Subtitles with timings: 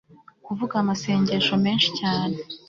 [0.45, 2.37] kuvuga amasengesho menshi cyane